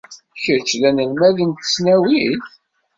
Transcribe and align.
Kečč 0.43 0.69
d 0.81 0.83
anelmad 0.89 1.37
n 1.47 1.49
tesnawit? 1.59 2.43